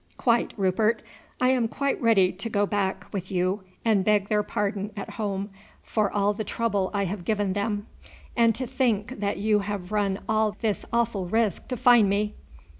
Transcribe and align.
"Quite, 0.17 0.55
Rupert; 0.57 1.03
I 1.39 1.49
am 1.49 1.67
quite 1.67 2.01
ready 2.01 2.31
to 2.31 2.49
go 2.49 2.65
back 2.65 3.05
with 3.13 3.29
you 3.29 3.61
and 3.85 4.03
beg 4.03 4.29
their 4.29 4.41
pardon 4.41 4.89
at 4.97 5.11
home 5.11 5.51
for 5.83 6.11
all 6.11 6.33
the 6.33 6.43
trouble 6.43 6.89
I 6.91 7.03
have 7.05 7.23
given 7.23 7.53
them. 7.53 7.85
And 8.35 8.55
to 8.55 8.65
think 8.65 9.19
that 9.19 9.37
you 9.37 9.59
have 9.59 9.91
run 9.91 10.17
all 10.27 10.57
this 10.61 10.85
awful 10.91 11.27
risk 11.27 11.67
to 11.67 11.77
find 11.77 12.09
me!" 12.09 12.33